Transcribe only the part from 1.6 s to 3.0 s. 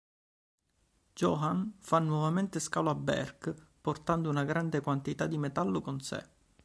fa nuovamente scalo a